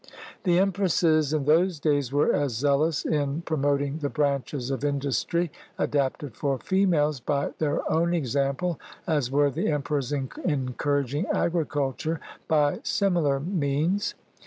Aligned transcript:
The 0.45 0.57
empresses 0.57 1.31
in 1.31 1.45
those 1.45 1.79
days 1.79 2.11
were 2.11 2.33
as 2.33 2.55
zealous 2.55 3.05
in 3.05 3.43
pro 3.43 3.57
moting 3.57 3.99
the 3.99 4.09
branches 4.09 4.71
of 4.71 4.83
industry 4.83 5.51
adapted 5.77 6.35
for 6.35 6.57
females 6.57 7.19
by 7.19 7.51
their 7.59 7.87
own 7.87 8.11
example 8.11 8.79
as 9.05 9.29
were 9.29 9.51
the 9.51 9.69
emperors 9.69 10.11
in 10.11 10.29
encouraging 10.43 11.27
agriculture 11.31 12.19
by 12.47 12.79
similar 12.81 13.39
means. 13.39 14.15